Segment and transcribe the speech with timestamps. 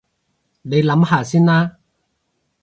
[0.63, 1.77] 你諗下先啦